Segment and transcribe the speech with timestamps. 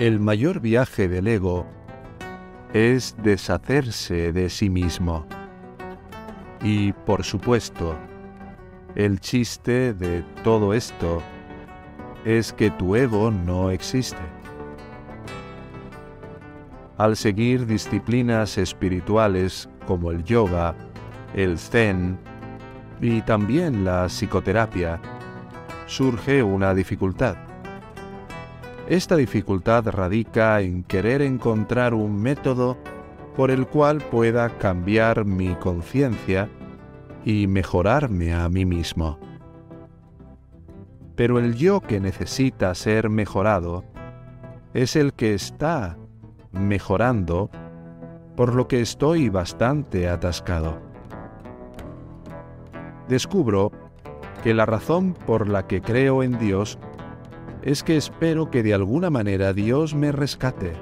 [0.00, 1.66] El mayor viaje del ego
[2.72, 5.24] es deshacerse de sí mismo.
[6.64, 7.94] Y por supuesto,
[8.96, 11.22] el chiste de todo esto
[12.24, 14.18] es que tu ego no existe.
[16.98, 20.74] Al seguir disciplinas espirituales como el yoga,
[21.34, 22.18] el zen
[23.00, 25.00] y también la psicoterapia,
[25.86, 27.43] surge una dificultad.
[28.88, 32.76] Esta dificultad radica en querer encontrar un método
[33.34, 36.50] por el cual pueda cambiar mi conciencia
[37.24, 39.18] y mejorarme a mí mismo.
[41.16, 43.84] Pero el yo que necesita ser mejorado
[44.74, 45.96] es el que está
[46.52, 47.48] mejorando,
[48.36, 50.78] por lo que estoy bastante atascado.
[53.08, 53.72] Descubro
[54.42, 56.78] que la razón por la que creo en Dios
[57.64, 60.74] es que espero que de alguna manera Dios me rescate.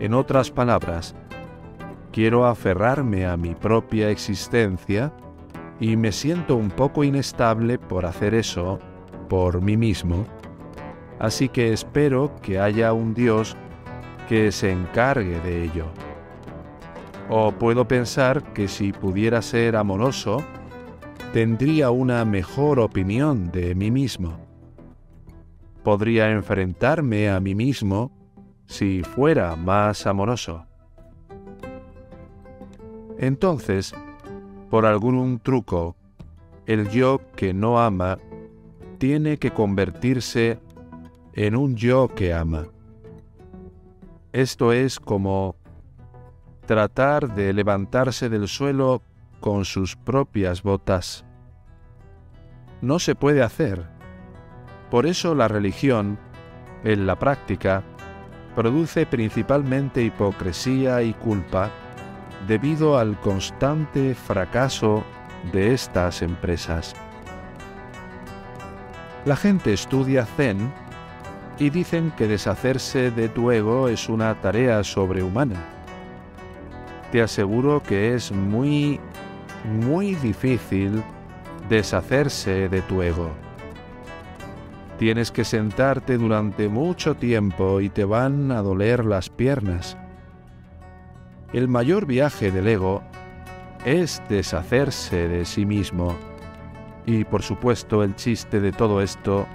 [0.00, 1.14] En otras palabras,
[2.12, 5.12] quiero aferrarme a mi propia existencia
[5.78, 8.78] y me siento un poco inestable por hacer eso
[9.28, 10.24] por mí mismo,
[11.18, 13.54] así que espero que haya un Dios
[14.30, 15.88] que se encargue de ello.
[17.28, 20.42] O puedo pensar que si pudiera ser amoroso,
[21.34, 24.45] tendría una mejor opinión de mí mismo
[25.86, 28.10] podría enfrentarme a mí mismo
[28.66, 30.66] si fuera más amoroso.
[33.18, 33.94] Entonces,
[34.68, 35.94] por algún truco,
[36.66, 38.18] el yo que no ama
[38.98, 40.58] tiene que convertirse
[41.34, 42.66] en un yo que ama.
[44.32, 45.54] Esto es como
[46.66, 49.02] tratar de levantarse del suelo
[49.38, 51.24] con sus propias botas.
[52.82, 53.95] No se puede hacer
[54.90, 56.18] por eso la religión,
[56.84, 57.82] en la práctica,
[58.54, 61.70] produce principalmente hipocresía y culpa
[62.46, 65.04] debido al constante fracaso
[65.52, 66.94] de estas empresas.
[69.24, 70.72] La gente estudia Zen
[71.58, 75.56] y dicen que deshacerse de tu ego es una tarea sobrehumana.
[77.10, 79.00] Te aseguro que es muy,
[79.64, 81.02] muy difícil
[81.68, 83.45] deshacerse de tu ego.
[84.98, 89.98] Tienes que sentarte durante mucho tiempo y te van a doler las piernas.
[91.52, 93.02] El mayor viaje del ego
[93.84, 96.16] es deshacerse de sí mismo.
[97.04, 99.46] Y por supuesto el chiste de todo esto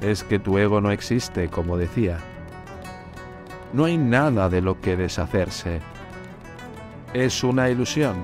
[0.00, 2.18] es que tu ego no existe, como decía.
[3.72, 5.80] No hay nada de lo que deshacerse.
[7.14, 8.14] Es una ilusión.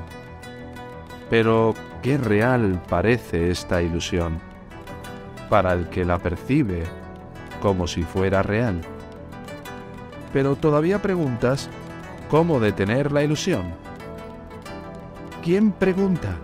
[1.28, 4.53] Pero qué real parece esta ilusión
[5.48, 6.84] para el que la percibe
[7.60, 8.80] como si fuera real.
[10.32, 11.68] Pero todavía preguntas
[12.28, 13.62] cómo detener la ilusión.
[15.42, 16.36] ¿Quién pregunta?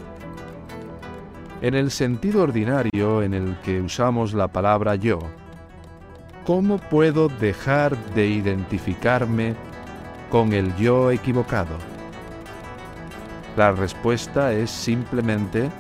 [1.63, 5.19] En el sentido ordinario en el que usamos la palabra yo,
[6.47, 9.55] ¿cómo puedo dejar de identificarme
[10.31, 11.77] con el yo equivocado?
[13.57, 15.71] La respuesta es simplemente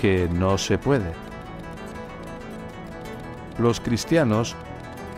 [0.00, 1.21] que no se puede.
[3.58, 4.56] Los cristianos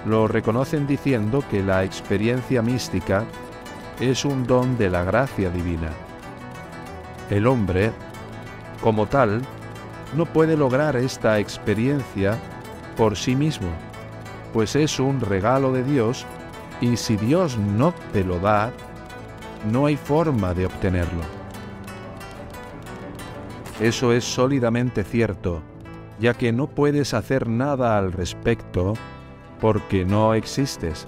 [0.04, 3.24] lo reconocen diciendo que la experiencia mística
[4.00, 5.90] es un don de la gracia divina.
[7.30, 7.92] El hombre,
[8.82, 9.40] como tal,
[10.16, 12.38] no puede lograr esta experiencia
[12.96, 13.68] por sí mismo,
[14.52, 16.26] pues es un regalo de Dios
[16.80, 18.72] y si Dios no te lo da,
[19.70, 21.22] no hay forma de obtenerlo.
[23.80, 25.62] Eso es sólidamente cierto
[26.18, 28.94] ya que no puedes hacer nada al respecto
[29.60, 31.06] porque no existes.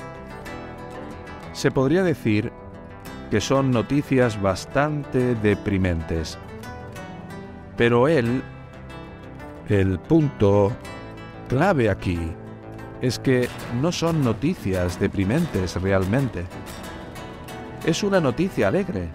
[1.53, 2.53] Se podría decir
[3.31, 6.39] que son noticias bastante deprimentes.
[7.77, 8.43] Pero él,
[9.69, 10.73] el punto
[11.49, 12.19] clave aquí,
[13.03, 13.49] es que
[13.81, 16.45] no son noticias deprimentes realmente.
[17.85, 19.09] Es una noticia alegre.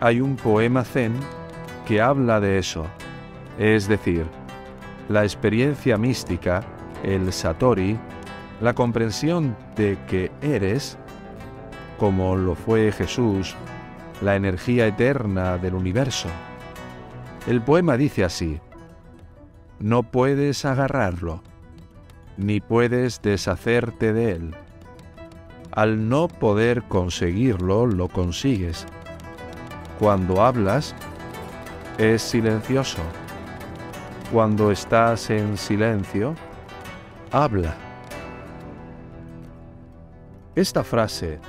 [0.00, 1.12] Hay un poema zen
[1.86, 2.86] que habla de eso
[3.60, 4.26] es decir,
[5.10, 6.62] la experiencia mística,
[7.02, 7.98] el satori,
[8.62, 10.96] la comprensión de que eres,
[11.98, 13.54] como lo fue Jesús,
[14.22, 16.30] la energía eterna del universo.
[17.46, 18.58] El poema dice así,
[19.78, 21.42] no puedes agarrarlo,
[22.38, 24.54] ni puedes deshacerte de él.
[25.70, 28.86] Al no poder conseguirlo, lo consigues.
[29.98, 30.94] Cuando hablas,
[31.98, 33.02] es silencioso
[34.30, 36.34] cuando estás en silencio,
[37.32, 37.74] habla.
[40.54, 41.40] Esta frase,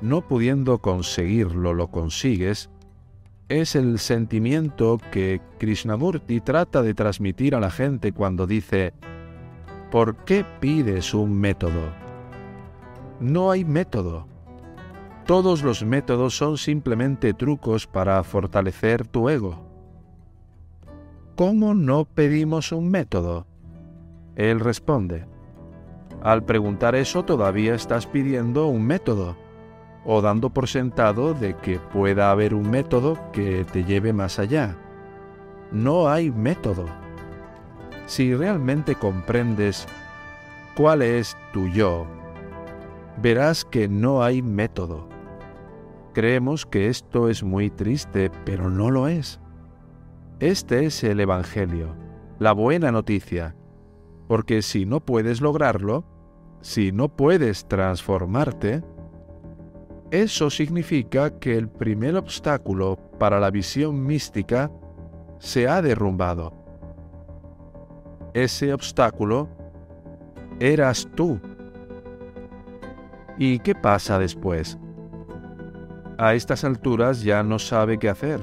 [0.00, 2.70] no pudiendo conseguirlo lo consigues,
[3.48, 8.94] es el sentimiento que Krishnamurti trata de transmitir a la gente cuando dice,
[9.90, 11.92] ¿por qué pides un método?
[13.20, 14.26] No hay método.
[15.26, 19.71] Todos los métodos son simplemente trucos para fortalecer tu ego.
[21.42, 23.48] ¿Cómo no pedimos un método?
[24.36, 25.26] Él responde,
[26.22, 29.36] al preguntar eso todavía estás pidiendo un método
[30.04, 34.76] o dando por sentado de que pueda haber un método que te lleve más allá.
[35.72, 36.86] No hay método.
[38.06, 39.88] Si realmente comprendes
[40.76, 42.06] cuál es tu yo,
[43.20, 45.08] verás que no hay método.
[46.12, 49.40] Creemos que esto es muy triste, pero no lo es.
[50.40, 51.94] Este es el Evangelio,
[52.38, 53.54] la buena noticia,
[54.26, 56.04] porque si no puedes lograrlo,
[56.60, 58.82] si no puedes transformarte,
[60.10, 64.70] eso significa que el primer obstáculo para la visión mística
[65.38, 66.52] se ha derrumbado.
[68.34, 69.48] Ese obstáculo
[70.60, 71.40] eras tú.
[73.38, 74.78] ¿Y qué pasa después?
[76.18, 78.40] A estas alturas ya no sabe qué hacer.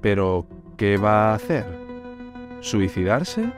[0.00, 0.46] Pero,
[0.78, 1.66] ¿qué va a hacer?
[2.60, 3.52] ¿Suicidarse?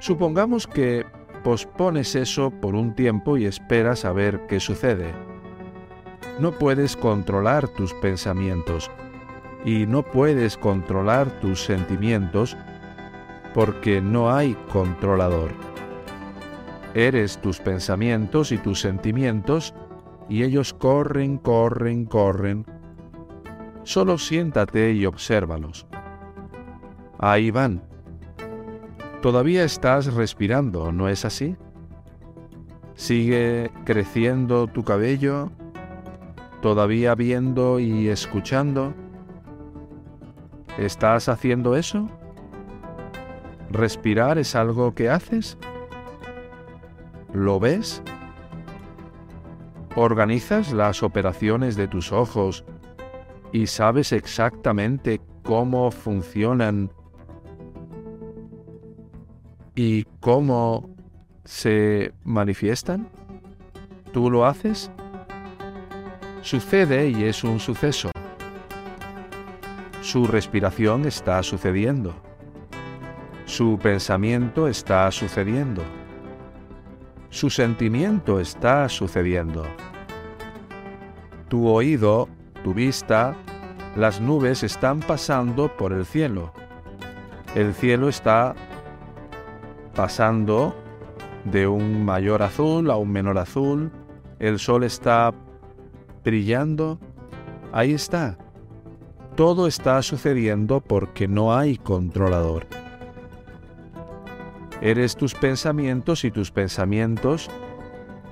[0.00, 1.06] Supongamos que
[1.42, 5.14] pospones eso por un tiempo y esperas a ver qué sucede
[6.38, 8.90] no puedes controlar tus pensamientos
[9.64, 12.56] y no puedes controlar tus sentimientos
[13.54, 15.50] porque no hay controlador.
[16.94, 19.74] Eres tus pensamientos y tus sentimientos
[20.28, 22.64] y ellos corren, corren, corren.
[23.82, 25.87] Solo siéntate y obsérvalos.
[27.18, 27.82] Ahí van.
[29.22, 31.56] Todavía estás respirando, ¿no es así?
[32.94, 35.50] Sigue creciendo tu cabello,
[36.62, 38.94] todavía viendo y escuchando?
[40.78, 42.08] ¿Estás haciendo eso?
[43.70, 45.58] ¿Respirar es algo que haces?
[47.32, 48.02] ¿Lo ves?
[49.96, 52.64] ¿Organizas las operaciones de tus ojos
[53.52, 56.92] y sabes exactamente cómo funcionan
[59.78, 60.90] y cómo
[61.44, 63.08] se manifiestan?
[64.12, 64.90] ¿Tú lo haces?
[66.42, 68.10] Sucede y es un suceso.
[70.02, 72.12] Su respiración está sucediendo.
[73.44, 75.84] Su pensamiento está sucediendo.
[77.30, 79.64] Su sentimiento está sucediendo.
[81.48, 82.28] Tu oído,
[82.64, 83.36] tu vista,
[83.94, 86.52] las nubes están pasando por el cielo.
[87.54, 88.56] El cielo está
[89.98, 90.76] pasando
[91.42, 93.90] de un mayor azul a un menor azul.
[94.38, 95.34] El sol está
[96.24, 97.00] brillando,
[97.72, 98.38] ahí está.
[99.34, 102.68] Todo está sucediendo porque no hay controlador.
[104.80, 107.50] Eres tus pensamientos y tus pensamientos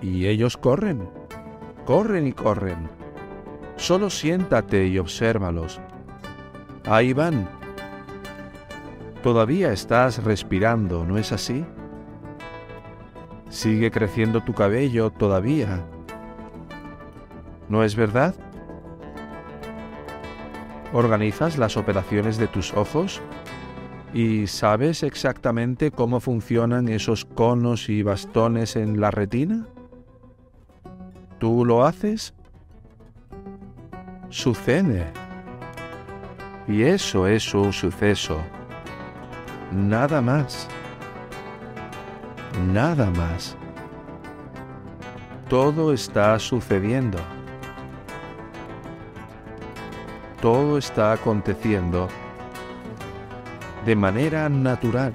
[0.00, 1.08] y ellos corren,
[1.84, 2.88] corren y corren.
[3.74, 5.80] Solo siéntate y obsérvalos.
[6.84, 7.65] Ahí van.
[9.26, 11.64] Todavía estás respirando, ¿no es así?
[13.48, 15.84] Sigue creciendo tu cabello todavía
[17.68, 18.36] ¿No es verdad?
[20.92, 23.20] ¿Organizas las operaciones de tus ojos?
[24.14, 29.66] ¿Y sabes exactamente cómo funcionan esos conos y bastones en la retina?
[31.40, 32.32] ¿Tú lo haces?
[34.28, 35.04] Sucede.
[36.68, 38.40] Y eso es un suceso.
[39.72, 40.68] Nada más.
[42.72, 43.56] Nada más.
[45.48, 47.18] Todo está sucediendo.
[50.46, 52.08] todo está aconteciendo
[53.84, 55.12] de manera natural.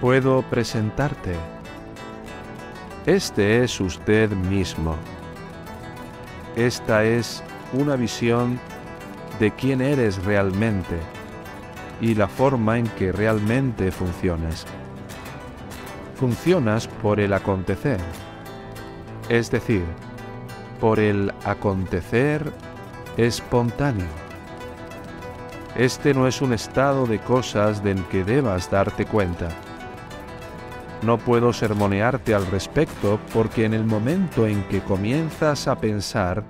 [0.00, 1.34] Puedo presentarte.
[3.04, 4.96] Este es usted mismo.
[6.56, 7.42] Esta es
[7.74, 8.58] una visión
[9.38, 10.96] de quién eres realmente
[12.00, 14.64] y la forma en que realmente funcionas.
[16.14, 18.00] Funcionas por el acontecer,
[19.28, 19.84] es decir,
[20.80, 22.50] por el acontecer
[23.18, 24.08] espontáneo.
[25.76, 29.50] Este no es un estado de cosas del que debas darte cuenta.
[31.02, 36.44] No puedo sermonearte al respecto porque en el momento en que comienzas a pensar,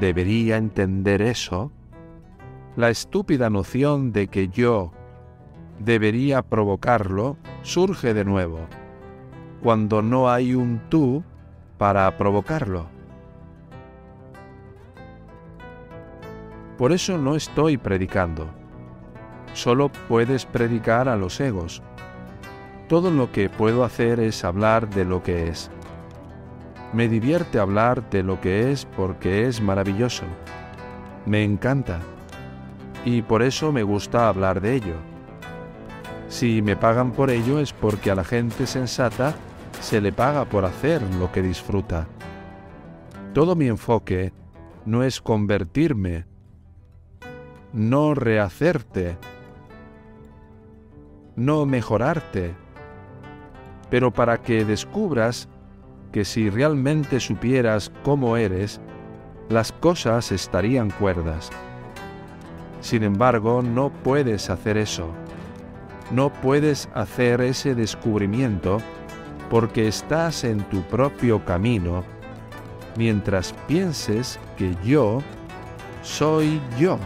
[0.00, 1.70] debería entender eso,
[2.76, 4.92] la estúpida noción de que yo
[5.78, 8.60] debería provocarlo surge de nuevo,
[9.62, 11.22] cuando no hay un tú
[11.76, 12.86] para provocarlo.
[16.78, 18.48] Por eso no estoy predicando.
[19.52, 21.82] Solo puedes predicar a los egos.
[22.88, 25.70] Todo lo que puedo hacer es hablar de lo que es.
[26.92, 30.24] Me divierte hablar de lo que es porque es maravilloso.
[31.24, 32.00] Me encanta.
[33.04, 34.94] Y por eso me gusta hablar de ello.
[36.28, 39.34] Si me pagan por ello es porque a la gente sensata
[39.80, 42.06] se le paga por hacer lo que disfruta.
[43.32, 44.32] Todo mi enfoque
[44.84, 46.26] no es convertirme,
[47.72, 49.16] no rehacerte,
[51.36, 52.54] no mejorarte,
[53.94, 55.48] pero para que descubras
[56.10, 58.80] que si realmente supieras cómo eres,
[59.48, 61.48] las cosas estarían cuerdas.
[62.80, 65.06] Sin embargo, no puedes hacer eso.
[66.10, 68.78] No puedes hacer ese descubrimiento
[69.48, 72.02] porque estás en tu propio camino
[72.96, 75.22] mientras pienses que yo
[76.02, 76.98] soy yo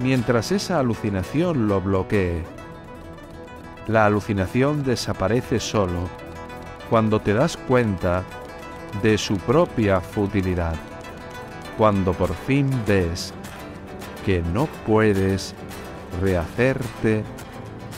[0.00, 2.53] mientras esa alucinación lo bloquee.
[3.86, 6.08] La alucinación desaparece solo
[6.88, 8.22] cuando te das cuenta
[9.02, 10.74] de su propia futilidad,
[11.76, 13.34] cuando por fin ves
[14.24, 15.54] que no puedes
[16.22, 17.24] rehacerte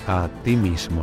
[0.08, 1.02] a ti mismo.